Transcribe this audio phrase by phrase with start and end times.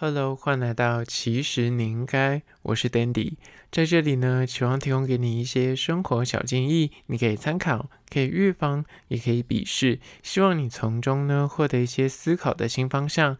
[0.00, 3.32] Hello，欢迎来到其实你应该，我是 Dandy，
[3.72, 13.38] 在这里呢，希望提供给你一些生活小建议，你可以参考，可以预防，也可以鄙视，希望你从中呢获得一些思考的新方向。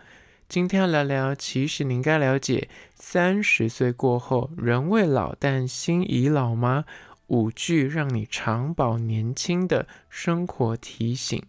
[0.49, 6.85] 今天要聊聊，其实你应该了解，三十岁过后，人未老，但心已老吗？
[7.29, 11.41] 五句让你长保年轻的生活提醒。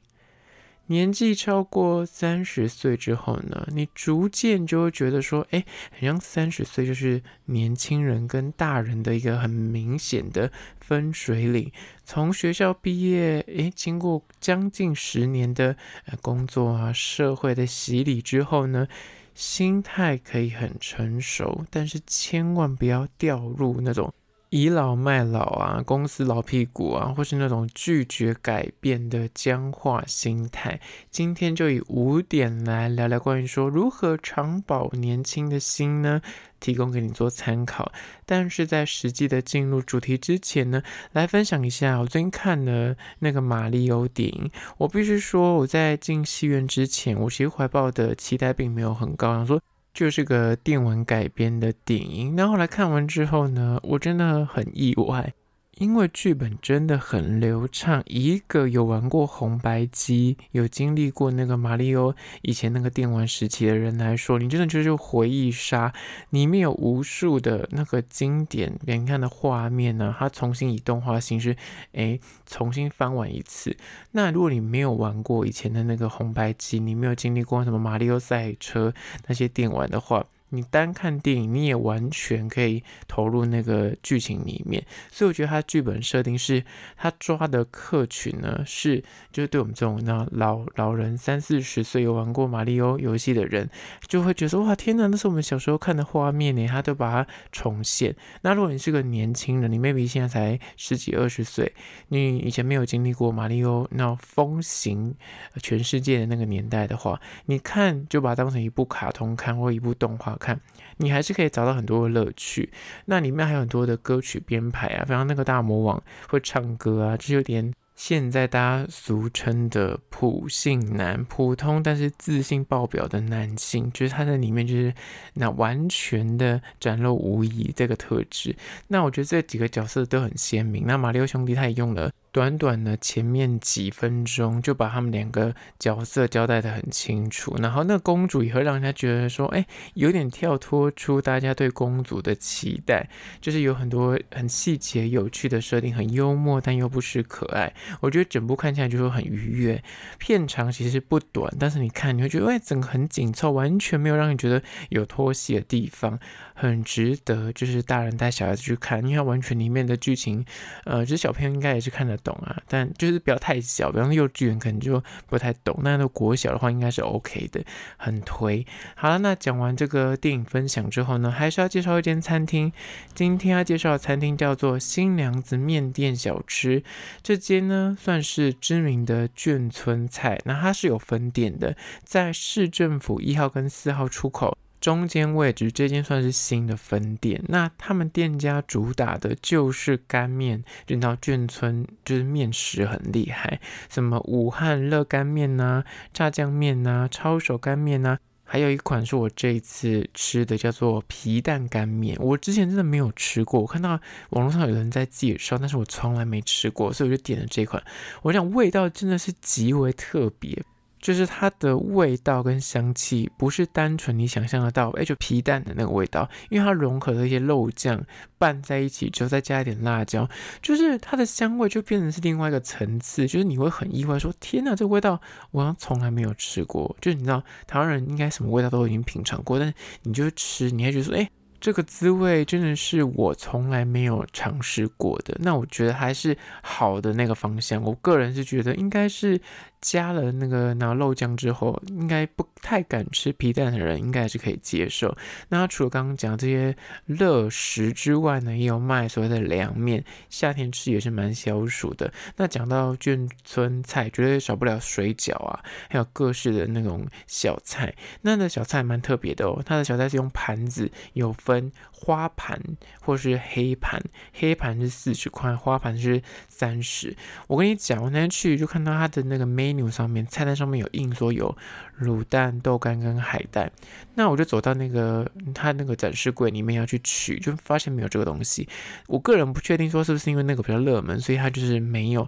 [0.92, 11.71] 年纪超过三十岁之后呢，你逐渐就会觉得说，哎，好像三十岁就是年轻人跟大人的一个很明显的分水岭。
[12.04, 15.78] 从学校毕业，哎，经过将近十年的
[16.24, 18.87] 工作啊、社会的洗礼之后呢，
[19.36, 24.12] 心态可以很成熟，但是千万不要掉入那种。
[24.50, 30.80] 倚老卖老啊，公司老屁股啊，或是那种拒绝改变的僵化心态。
[31.12, 36.20] 今天就以五点来聊聊关于说如何长保年轻的心呢，
[36.59, 37.92] 提供给你做参考。
[38.26, 44.50] 但是在实际的进入主题之前呢，来分享一下我最近看的那个马里欧电影。
[44.80, 49.62] 我必须说，我在进戏院之前，我其实怀抱的期待并没有很高，想说。
[50.00, 55.33] 就是个电文改编的电影，那后来看完之后呢，我真的很意外。
[55.80, 65.94] 因为剧本真的很流畅，一个有玩过红白机、有经历过那个马里奥以前那个电玩时期的人来说，你真的就是回忆杀，
[66.32, 71.56] 里面有无数的那个经典连看的画面呢、它重新以动画形式，
[71.94, 73.78] 哎，重新翻完一次。
[74.12, 78.94] 那如果你没有玩过以前的那个红白机，你没有经历过什么马里奥赛车
[79.28, 86.64] 那些电玩的话，你单看电影，你也完全可以投入那个剧情里面，所以我觉得他剧本设定是，
[86.97, 93.70] 他抓的客群呢是，就是对我们这种那老老人三四十岁有玩过马里奥游戏的人，
[94.08, 98.16] 就会觉得哇天哪，那是我们小时候看的画面呢，他都把它重现。
[98.42, 101.72] 那如果你是个年轻人，你 maybe 现在才十几二十岁，
[102.08, 105.15] 你以前没有经历过马里奥那风行
[105.61, 110.36] 全世界的那个年代的话，你看就把它当成一部卡通看或一部动画。
[110.39, 110.60] 看，
[110.98, 112.72] 你还是可以找到很多的乐趣。
[113.05, 124.94] 那里面还有很多的歌曲编排啊，比方那个大魔王会唱歌啊，就有点现在大家俗称的普信男，普通但是自信爆表的男性，就是他在里面就是
[125.33, 128.56] 那完全的展露无遗这个特质。
[128.88, 130.85] 那我觉得这几个角色都很鲜明。
[130.88, 132.09] 那马里奥兄弟他也用了。
[132.31, 143.09] 短短的前面几分钟就把他们两个角色交代得很清楚，然后那个公主也会让人家觉得说，哎，有点跳脱出大家对公主的期待，
[143.41, 147.73] 就是有很多很细节、有趣的设定，很幽默但又不失可爱。
[148.00, 149.84] 我觉得整部看起来就是很愉悦。
[150.18, 156.19] 片长其实不短，但是你看你会觉得，哎，整个很紧凑，完全没有让你觉得有拖戏的地方，
[156.59, 160.43] 很值得就是大人带小孩子去看，因为完全里面的剧情，
[160.83, 165.79] 呃，就是小朋友应该也是看得懂啊，但就是不要太小，比方幼稚园可能就不太懂。
[165.81, 167.63] 那都国小的话，应该是 OK 的，
[167.95, 168.65] 很推。
[168.95, 172.69] 好了，那讲完这个电影分享之后呢，还是要介绍一间餐厅。
[173.15, 176.83] 今天要介绍的餐厅叫做新娘子面店小吃。
[177.23, 184.57] 这间呢算是知名的眷村菜，那它是有分店的，在市政府一号跟四号出口。
[184.79, 207.84] 中间位置这间算是新的分店，那他们店家主打的就是干面，就到眷村就是面食很厉害，什么武汉热干面呐、炸酱面呐、抄手干面呐、还有一款是我这一次吃的叫做皮蛋干面，我之前真的没有吃过，我看到网络上有人在介绍，但是我从来没吃过，所以我就点了这款，
[208.22, 210.63] 我想味道真的是极为特别。
[210.99, 218.03] 就是它的味道跟香气不是单纯你想象得到，哎，就皮蛋的那个味道，因为它融合了一些肉酱
[218.37, 220.29] 拌在一起之后，再加一点辣椒，
[220.61, 225.19] 就是它的香味就变成是另外一个层次，就是你会很意外说，天哪，这个味道
[225.51, 226.95] 我好像从来没有吃过。
[227.01, 229.73] 就是你知道台湾人应该什么味道都已经品尝过，但是
[230.03, 231.29] 你就吃，你还觉得说，哎。
[231.62, 237.83] 这个滋味真的是我从来没有尝试过的，那我觉得还是好的那个方向。
[237.83, 239.38] 我个人是觉得应该是
[239.81, 245.17] 加了那个拿肉酱之后，应该不太敢吃皮蛋的人应该还是可以接受。
[245.47, 252.13] 那除了刚刚讲这些热食之外呢，也有卖所谓的凉面，夏天吃也是蛮消暑的。
[252.37, 255.59] 那讲到眷村菜，绝对少不了水饺啊，
[255.89, 257.95] 还有各式的那种小菜。
[258.21, 261.35] 那的小菜蛮特别的哦，它的小菜是用盘子有。
[261.39, 261.71] 分
[262.01, 262.57] 花盘
[263.01, 264.01] 或是黑盘，
[264.34, 267.13] 黑盘是四十块，花盘是三十。
[267.48, 271.56] 我跟你讲，我那天去就看到他的那个 menu 上面菜单上面有印说有
[272.01, 273.69] 卤蛋、豆干跟海带，
[274.16, 278.68] 那我就走到那个他那个展示柜里面要去取，就发现没有这个东西。
[279.07, 282.28] 我个人不确定说是不是因为那个比较热门，所以他就是没有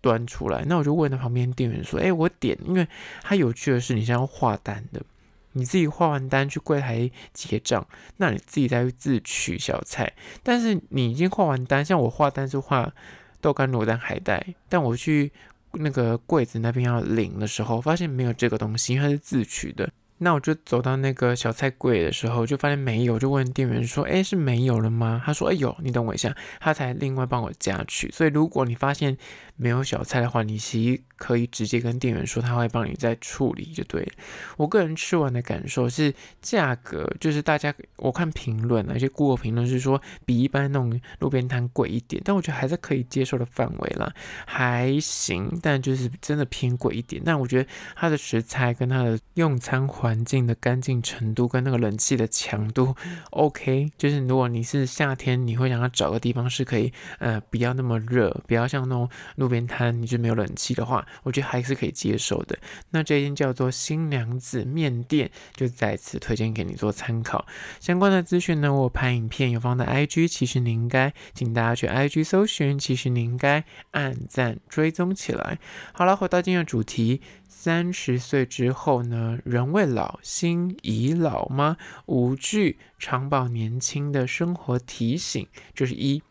[0.00, 0.64] 端出来。
[0.66, 2.88] 那我就问他旁边店员说：“哎，我点，因为
[3.22, 5.02] 他有趣的是，你是要画单的，
[5.52, 7.86] 你自己画完单去柜台结账，
[8.16, 10.12] 那你自己再去自取小菜。
[10.42, 12.92] 但是你已经画完单，像我画单是画
[13.40, 15.32] 豆干、卤蛋、海带，但我去。”
[15.72, 19.88] 那个柜子那边要领的时候，发现没有这个东西，因为它是自取的。
[20.22, 28.10] 那我就走到那个小菜柜的时候，就发现没有，就问店员说：“哎，是没有了吗？”他说：“哎呦，你等我一下。”他才另外帮我加去。
[28.10, 29.16] 所以如果你发现
[29.56, 34.12] 没有小菜的话，你其实可以直接跟店员说，他会帮你再处理就对了。
[34.56, 44.12] 我个人吃完的感受是，价格就是大家我看评论啊，一些顾客评论是说比一般那种路边摊贵一点，但我觉得还是可以接受的范围啦，
[44.46, 47.20] 还行，但就是真的偏贵一点。
[47.24, 52.96] 但我觉得它的食材跟它的用餐环环境的干净程度跟那个冷气的强度
[53.30, 62.58] ，OK，就是如果你是夏天，你会想要找个地方是可以，呃，不要那么热，不要像那种路边摊，你就没有冷气的话，我觉得还是可以接受的。
[62.90, 67.46] 那这间叫做新娘子面店，就再次推荐给你做参考。
[67.78, 73.62] 相关的资讯呢，我拍影片有放在 IG，其实你应该，请大家去 IG 搜寻，其实你应该
[73.92, 75.60] 按赞追踪起来。
[75.92, 77.20] 好了，回到今天的主题。
[77.62, 81.76] 三十岁之后呢，人未老，心已老吗？
[82.06, 86.22] 五句长保年轻的生活提醒，就是一，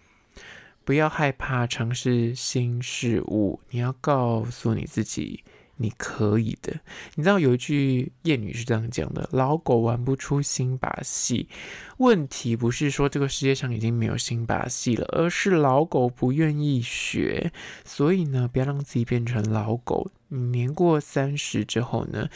[0.84, 5.44] 不要害怕尝试新事物，你要告诉你自己。
[5.82, 6.80] 你可以的，
[7.14, 11.48] 你知道有一句谚语是这样讲的：老狗玩不出新把戏。
[12.00, 17.54] 问题不是说这个世界上已经没有新把戏了，而是老狗不愿意学。
[17.86, 20.10] 所以呢，不要让自己变成老狗。
[20.30, 22.30] 你年过三十之后呢，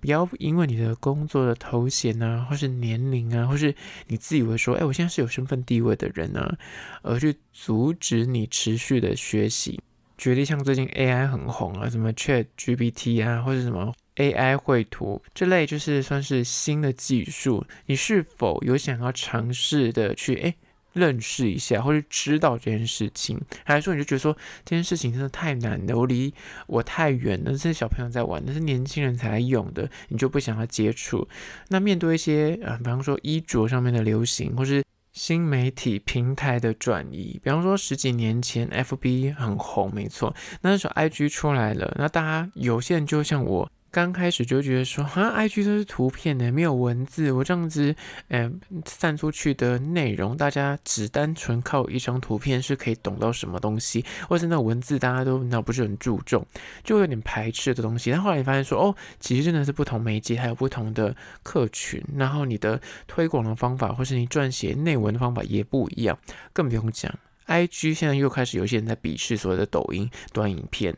[0.00, 3.74] 不要因为你的工作的头衔啊，或是年龄啊，或是
[4.06, 6.56] 你自以为说，哎，我现在是有身份地位的人啊，
[7.02, 9.80] 而去阻止你持续的学习。
[10.16, 17.64] 举例像最近 AI 很红啊，什么 ChatGPT 啊，或者什么 AI 绘图这类，就是算是新的技术。
[17.86, 20.54] 你是否有想要尝试的去诶
[20.92, 23.40] 认识一下，或者知道这件事情？
[23.64, 26.32] 还是说你就觉得说这件事情真的太难了，我离
[26.66, 31.26] 我太远了，这些小朋友在玩，那是年轻人才用的，你就不想要接触？
[31.68, 43.70] 那面对一些啊，比方说衣着上面的流行，或是新媒体平台的转移，比方说十几年前，FB 很红，没错，那时候 IG 出来了，那大家有些人就像我。
[43.92, 47.32] 刚开始就觉得说，哈，IG 都是图片的，没有文字。
[47.32, 47.94] 我这样子，
[48.28, 48.50] 呃，
[48.84, 56.46] 散出去的内容，大家只单纯靠一张图片是可以懂到什么东西，或是那文字大家都那不是很注重，
[56.84, 58.12] 就有点排斥的东西。
[58.12, 66.16] 但后来你发现说，哦，其实真的是不同媒介，还有不同的客群，然后你的推广的方法，或是你撰写内文的方法也不一样，
[66.52, 67.12] 更不用讲。
[67.50, 70.96] IG 现在又开始有些人在鄙视所谓的抖音短影片，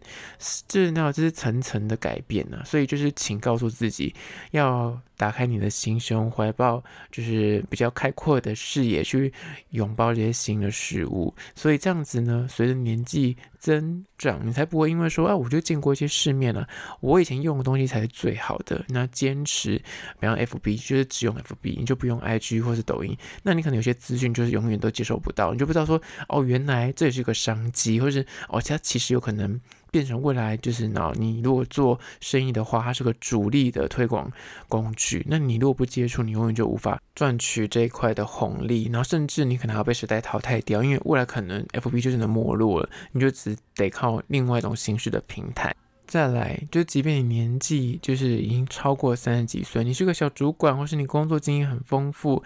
[0.68, 4.14] 这那这是层层的改变呢、啊，所以就是请告诉自己
[4.50, 5.00] 要。
[5.22, 6.82] 打开你的心胸，怀抱
[7.12, 9.32] 就是比较开阔的视野，去
[9.70, 11.32] 拥抱这些新的事物。
[11.54, 18.84] 所以这样子呢，随着年纪增长，你才不会因为说啊，我就见过一些世面了，我以前用的东西才是最好的。
[18.88, 19.80] 那坚持，
[20.18, 23.16] 比方 FB，就是只用 FB，你就不用 IG 或是抖音。
[23.44, 29.60] 那你可能有些资讯就是永远都接受不到，你就不知道说哦，原来这也是一个商机，或是哦，它其实有可能。
[29.92, 34.28] 变成未来就是呢，你如果做生意的话，它是个主力的推广
[34.68, 35.24] 工具。
[35.28, 38.86] 那你如果不接触，你永远就无法赚取这一块的红利。
[38.86, 45.72] 然后甚至你可能还要被时代淘汰掉，因为未来可能 FB 就真的没落了，你就只得靠另外一种形式的平台。
[46.12, 52.44] 再来，就即便你年纪就是已经超过三十几岁，你是个小主管，或是你工作经验很丰富，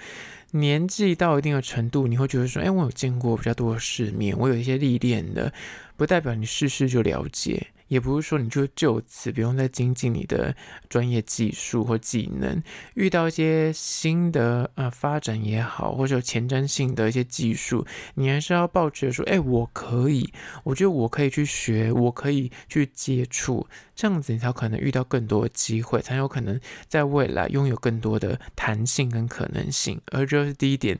[0.52, 5.52] 年纪到一定的程度，你会觉得说，哎，我有见过比较多的世面，我有一些历练的。
[5.96, 10.54] 不代表你事事就了解，也不是说你就就此不用再精进你的
[10.88, 12.62] 专业技术或技能。
[12.94, 20.32] 遇到一些新的呃发展也好，或者前瞻性的一些技术，你还是要抱着说，哎，我可以，
[20.64, 30.00] 我觉得我可以去学，我可以去接触，这样子你才可能遇到更多机会，才有可能在未来拥有更多的弹性跟可能性。
[30.12, 30.98] 而这是第一点。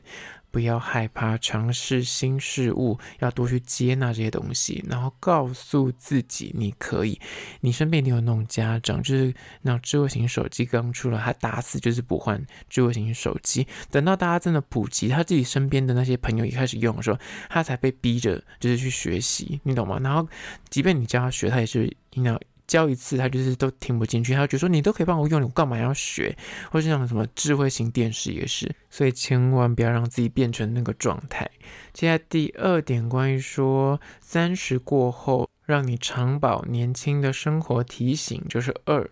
[0.57, 7.21] 不要害怕尝试新事物，要多去接纳这些东西，然后告诉自己你可以。
[7.61, 13.67] 你身边一定有那种家长，就是那智慧型手机刚出来，他打死就是不换智慧型手机。
[13.91, 17.19] 等到大家真的普及，他自己身边的那些朋友也开始用的时候，
[17.51, 19.99] 他才被逼着就是去学习，你懂吗？
[20.01, 20.27] 然后
[20.71, 22.41] 即便你教他学，他也是你要。
[22.67, 26.35] 教一次，他就是都听不进去，他就说你都可以帮我用，我干嘛要学？
[26.69, 31.49] 或是像什么智慧型电视也是，所以千万不要让自己变成那个状态。
[31.93, 39.09] 接下来第二点，关于说三十过后让你长保年轻的生活提醒，就是二。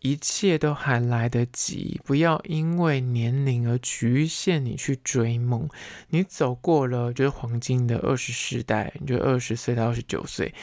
[0.00, 5.68] 一切都还来得及，不要因为年龄而局限你去追梦。
[6.10, 10.54] 你走过了就是黄金的二十世代，你就二十岁到二十九岁，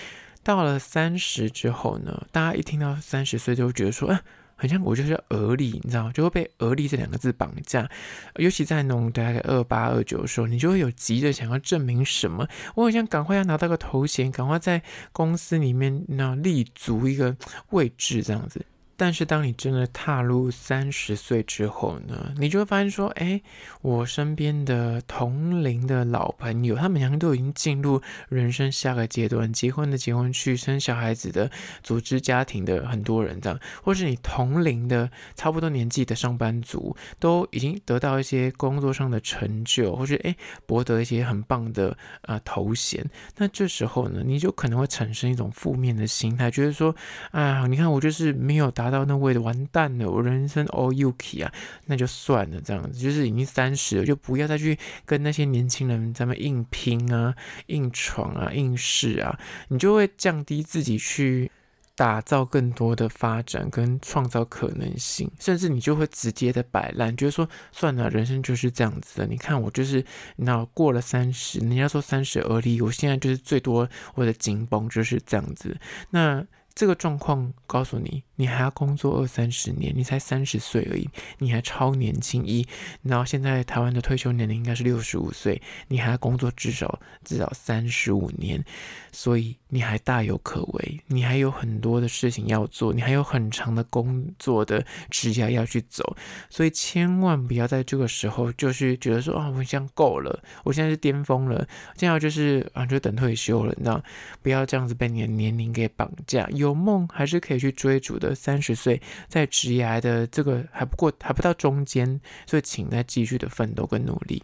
[0.45, 4.21] 到了三十之后呢，大家一听到三十岁就会觉得说，啊，
[4.55, 7.89] 好像我就是而立，你知道，就会被而立这两个字绑架。
[8.35, 17.35] 尤其在那种大概二八二九的时候，你就会有急着想要证明什么，我好像赶快要拿到个头衔，赶快在公司里面那立足一个
[17.71, 18.63] 位置，这样子。
[18.97, 23.41] 但是，当你真的踏入三十岁之后呢，你就会发现说，哎，
[23.81, 31.51] 我身边的同龄的老朋友，他们两个都已经进入人生下个阶段，结婚的结婚去，生小孩子的，
[31.83, 40.33] 组织家庭的很多人这样，或是你同龄的差不多年纪的上班族，都已经得到一些工作上的成就，或是哎
[40.65, 43.05] 博得一些很棒的呃头衔。
[43.35, 46.95] 那这时候呢，你就可能会产生一种负面的心态，觉得说，
[47.31, 48.84] 啊，你看我就是没有达。
[48.85, 51.51] 达到那位的完蛋了，我人生 all yuki 啊，
[51.85, 54.77] 那就算了，这样子就是已经三十了，就不要再去
[55.07, 57.33] 跟那些年轻人咱们硬拼啊、
[57.65, 59.39] 硬闯啊、硬试啊，
[59.69, 61.49] 你就会降低自己去
[61.95, 69.25] 打造更多的发展跟创造可能性，甚至你就会直接的摆烂，觉得说算了，人生就是这样子的。
[69.25, 75.75] 你看我就是那过了三十，人家说三十而立，我现在就是最多我的紧绷就是这样子。
[76.11, 78.21] 那这个状况告诉你。
[78.37, 82.45] 你还要工作二三十年，你才三十岁而已，你还超年轻。
[82.45, 82.67] 一，
[83.01, 88.63] 然后现在台湾的退休年龄应该是六十五岁，你还要工作至少至少三十五年，
[89.11, 96.15] 所以你还大有可为，你还有很多的事情要做，你还有很长的工作的职涯要去走，
[96.49, 104.03] 所以千万不要在这个时候就是觉得说啊，我现在够了，我现在是巅峰了，这样就是啊，就等退休了，你知道，
[104.41, 108.24] 不要这样子被你的年龄给绑架，有梦还是可以去追逐的。
[108.33, 114.41] 三十岁在职涯的这个还不过还不到中间，所以请再继续的奋斗跟努力。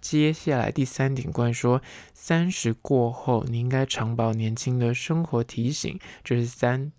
[0.00, 1.82] 接下来第三点关于说
[2.14, 6.92] 三十过后你应该常保年轻的生活提醒，这是三，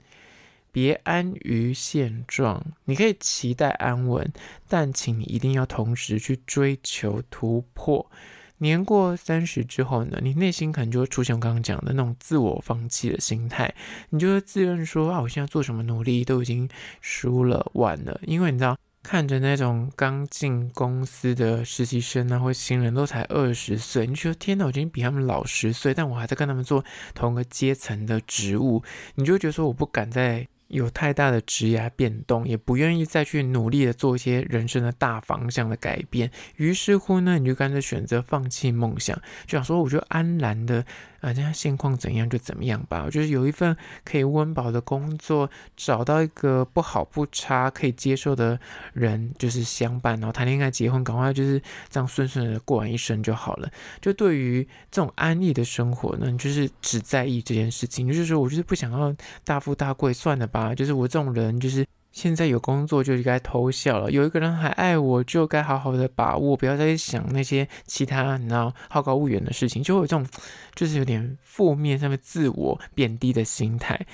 [0.72, 2.66] 别安于现状。
[2.84, 4.30] 你可以期待安稳，
[4.68, 8.12] 但请你一定要同时去追求突破。
[8.60, 13.74] 年过三十之后呢，你内心可能就会出现我刚刚讲的那种自我放弃的心态，
[14.12, 16.70] 你就会自认说啊，我现在做什么努力都已经
[17.02, 18.20] 输了，晚了。
[18.26, 26.84] 因为你知道，看着那种刚进公司的实习生啊，或新人都才二十岁，你觉得天哪，我已经比他们老十岁，但我还在跟他们做
[27.16, 28.84] 同个阶层的职务，
[29.16, 30.48] 你就会觉得说我不敢再。
[30.70, 40.86] 有太大的职业变动，也不愿意再去努力的做一些人生的大方向的改变，于是乎呢，你就干脆选择放弃梦想，就想说，我就安然的。
[41.22, 43.08] 啊，这样现况怎样就怎么样吧。
[43.10, 48.60] 就是有一份可以温饱的工作，找到一个不好不差可以接受的
[48.94, 53.70] 人，就是相伴，然后谈恋爱、结婚，赶快就是这样顺顺的过完一生就好了。
[54.02, 60.74] 就对于这种安逸的生活呢，就是只在意这件事情，就是说我就是不想要大富大贵，算了吧。
[60.74, 61.86] 就是我这种人，就是。
[62.20, 70.28] 现在有工作就应该偷笑了，有一个人还爱我，就该好好的把握，不要再想那些其他你知道好高骛远的事情，就会有这种
[70.76, 74.06] 就是有点负面上面自我贬低的心态。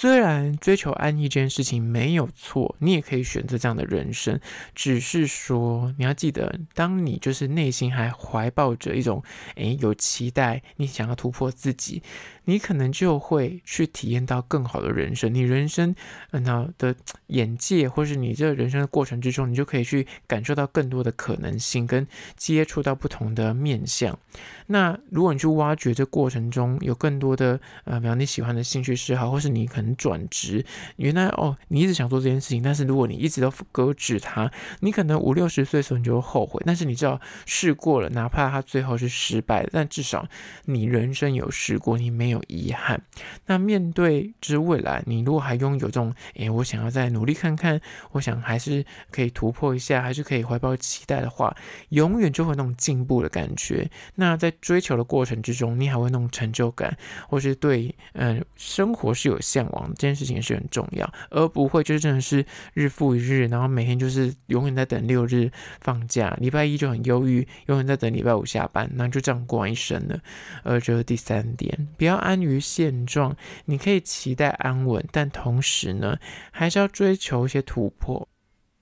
[0.00, 4.40] 虽然追求安逸这件事情没有错，你也可以选择这样的人生，
[4.74, 9.22] 只是说你要记得，当你就是内心还怀抱着一种
[9.56, 12.02] 诶有期待，你想要突破自己。
[12.46, 15.94] 你可能就会去体验到更好的人生，你人生
[16.32, 22.04] 嗯的眼界，或是你这人生的过程之中，你就可以去感受到更多的可能性，跟
[22.36, 24.18] 接触到不同的面向。
[24.66, 30.66] 那如果你去挖掘这过程中有更多的呃，比方你喜欢的兴趣嗜好，或是你可能转职，
[30.96, 36.60] 原来哦，你一直想做这件事情，但是如果你一直都搁置它，你可能五六十岁的时候你就会后悔。
[36.66, 40.28] 但是你知道试过了，哪怕它最后是失败，但至少
[40.64, 42.40] 你人生有试过，你没有。
[42.50, 43.00] 遗憾。
[43.46, 47.80] 那面对之未来，你如果还拥有这种，诶，我想要再努力看看，
[48.10, 51.54] 我想还是可以突破一下，还是可以怀抱期待的话，
[51.90, 53.88] 永远就会那种进步的感觉。
[54.16, 56.96] 那在追求的过程之中，你还会那种成就感，
[57.28, 62.44] 或是对，嗯、生活是有向往这件事情是很重要，而不会就是真的是
[62.74, 70.18] 日复一日，然后每天就是永远在等六日放假，礼拜一就很忧郁，永远在等礼拜五下班，那就这样过完一生了。
[70.62, 76.16] 而这是第三点，不要安于现状，你可以期待安稳，但同时呢，
[76.50, 78.28] 还是要追求一些突破。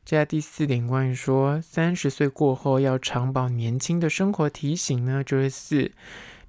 [0.04, 5.92] 接下来第四点，关于说三十岁过后要长保年轻的生活提醒呢，就是四。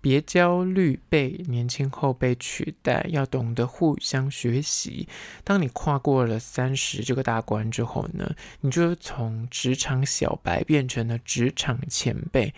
[0.01, 5.07] 别焦虑被年轻后辈取代，要懂得互相学习。
[5.43, 12.53] 当你跨过了三十这个大关之后呢，你就从职场小白变成了职场前辈。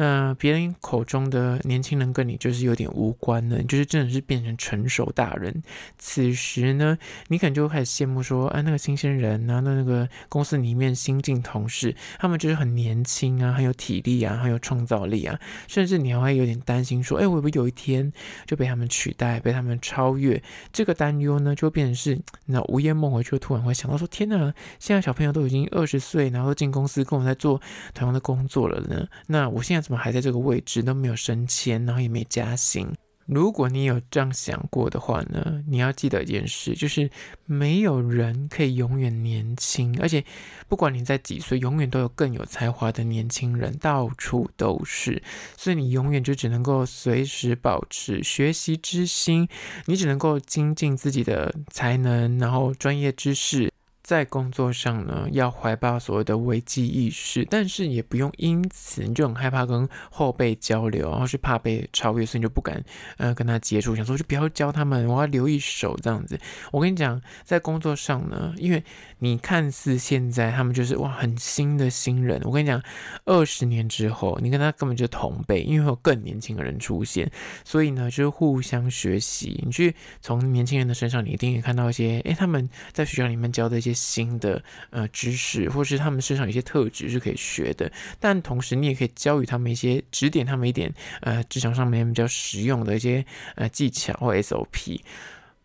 [0.00, 5.60] 嗯、别人口中的年轻人跟你就是有点无关了，就是真的是变成成熟大人。
[5.98, 15.36] 此时呢，你可能就会开始羡慕说，啊，那个新鲜人啊，那那个公司里面新进同事，他们就是很年轻啊，很有体力啊，很有创造力啊，
[15.66, 18.12] 甚至你还会有点担心说，哎，会不会有一天
[18.46, 20.40] 就被他们取代，被他们超越？
[20.72, 27.60] 这个担忧呢，就变成是那午夜梦回，就突然会想到说，天哪，现在小朋友都已经二十岁，然后进公司跟我在做
[27.94, 29.87] 同样的工作了呢，那我现在。
[29.88, 32.86] 怎么还在这个位置都没有升迁，然后也没加薪？
[33.24, 37.08] 如果你有这样想过的话呢，你要记得一件事，就是
[37.46, 40.22] 没有人可以永远年轻，而且
[40.68, 45.22] 不管你在几岁，永远都有更有才华的年轻人，到处都是。
[45.56, 49.48] 所以你永远就只能够随时保持学习之心，
[49.86, 53.67] 你只能够精进自己的才能，然后专业知识。
[54.08, 62.82] 在工作上呢，要怀抱所谓的危机意识，但是也不用因此你就很害怕跟后辈交流，然后是怕被超越，所以你就不敢
[63.18, 66.40] 呃跟他接触，想说就不要教他们，我要留一手这样子。
[66.72, 68.82] 我跟你讲，在工作上呢，因为
[69.18, 72.82] 你看似现在他们就是哇很新的新人，我跟你讲，
[73.26, 77.30] 二十年之后你跟他根本就同辈，因为会有更年轻的人出现，
[77.62, 79.62] 所以呢就是互相学习。
[79.66, 83.97] 你去从年轻人的身上，你一定可以看到一些，诶，他们在学校里面教的一些。
[83.98, 87.90] 新的呃知识，或是他们身上有些特质是可以学的，
[88.20, 93.24] 但同时你也可以教予他们一些，指点他们一点呃职场上面比较实用的一些
[93.56, 95.00] 呃技巧或 SOP，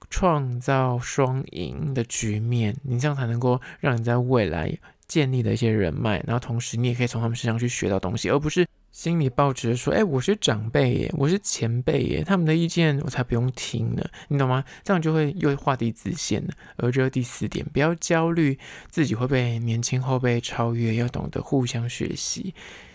[0.10, 4.76] 创造双赢的局面，你这样才能够让你在未来
[5.08, 8.68] 建立的一些人脉，然后同时你也可以从他们身上去学到东西，而不是。
[8.94, 14.64] 心里抱着说：“哎，我是长辈耶，我是前辈耶，他们的意见我才不用听呢，你懂吗？
[14.84, 16.54] 这样就会又画地自限了。
[16.76, 18.60] 而这第四点，不要焦虑
[18.92, 22.54] 自己会被年轻后辈超越，要懂得互相学习。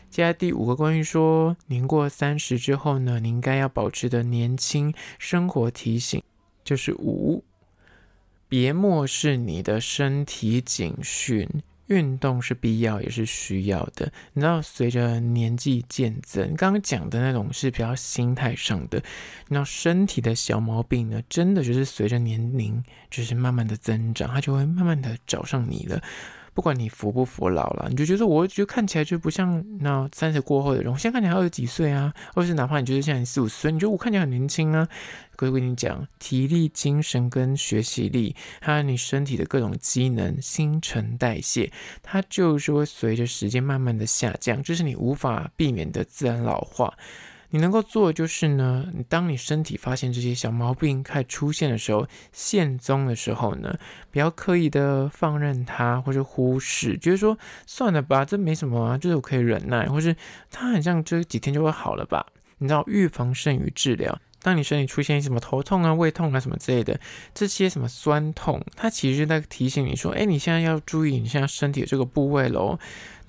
[0.09, 6.23] 接下来第五个，关于说年过三十之后呢，你应该要保持的年轻生活提醒，
[6.63, 7.43] 就是五，
[8.49, 11.49] 别漠视你的身体警讯。”
[11.89, 19.03] 运动是必要也是需要的，你知道，随着年纪渐增，刚刚讲的那种是比较心态上的，
[19.49, 26.03] 你知道身体的小毛病呢，真的就是随着年龄就是慢慢的增长，它就会慢慢的找上你了。
[26.59, 34.89] 不管你服不服老了，你就觉得我觉得看起来就不像那三十过后的人，我现在看起来二十几岁啊，或是哪怕你觉得像你四五十岁，你觉得我看起来很年轻啊。
[35.37, 41.71] 可以跟你讲，体力、精神跟学习力，还有你身体的各种机能、新陈代谢，
[42.03, 46.93] 它就是会随着时间慢慢的下降，这是你无法避免的自然老化。
[47.51, 53.75] 你能够做的就是呢，你当你身体发现这些小毛病开始出现的时候，现踪的时候呢，
[54.11, 60.15] 不要刻意的放任它或者忽视，就是说算了吧，这没什么啊，就是我可以忍耐，或是
[60.51, 62.27] 它好像这几天就会好了吧。
[62.59, 64.19] 你知道，预防胜于治疗。
[64.43, 66.99] 当你身体出现什么头痛啊、胃痛啊什么之类的，
[67.35, 72.79] 这些什么酸痛，它其实在提醒你说，哎，你现在要注意你现在身体的这个部位喽。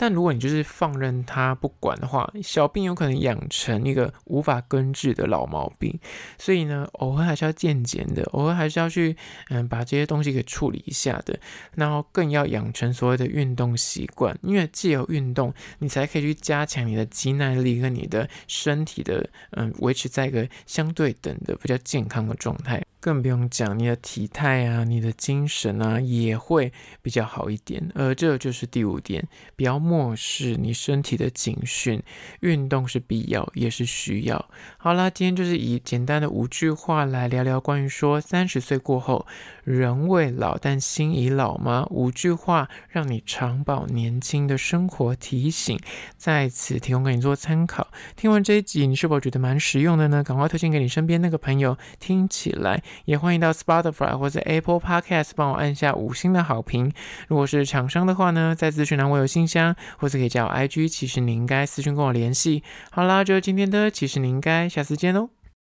[0.02, 6.00] 但如果你就是放任它不管的话，小病有可能养成一个无法根治的老毛病。
[6.38, 9.18] 所以呢，偶尔还是要健检的，偶尔还是要去
[9.50, 11.38] 嗯把这些东西给处理一下的。
[11.76, 22.86] 然后更要养成所谓的运动习惯，因为既有运动，你才可以去加强你的肌耐力跟你的身体的嗯维持在一个相对等的比较健康的状态。
[23.02, 27.90] 更不用讲，你的体态啊，你的精神啊，也会比较好一点。
[27.96, 32.04] 而这就是第五点，不要漠视你身体的警讯，
[32.42, 34.50] 运动是必要，也是需要。
[34.78, 39.26] 好啦，今天就是以简单的五句话来聊聊关于说三十岁过后，
[39.64, 41.88] 人未老但心已老吗？
[41.90, 45.80] 五句话让你长保年轻的生活提醒，
[46.18, 47.88] 在此提供给你做参考。
[48.18, 50.22] 听完这一集，你是否觉得蛮实用的呢？
[50.22, 52.84] 赶快推荐给你身边那个朋友，听起来。
[53.06, 56.92] 也欢迎到 Spotify 或者 Apple Podcast 帮我按下五星的好评。
[57.28, 62.64] 如果是厂商的话呢，在资讯栏我有信箱，或者可以加我 IG，其实你应该私讯跟我联系。
[62.92, 65.39] 好啦，就今天的，其实你应该下次见喽。